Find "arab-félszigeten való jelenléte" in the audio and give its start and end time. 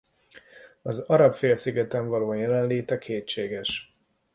0.99-2.97